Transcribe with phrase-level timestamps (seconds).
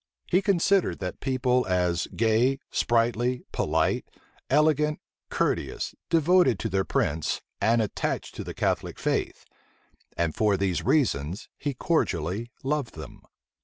[0.25, 4.03] He considered that people as gay, sprightly, polite,
[4.49, 9.45] elegant, courteous, devoted to their prince, and attached to the Catholic faith;
[10.17, 13.21] and for these reasons he cordially loved them.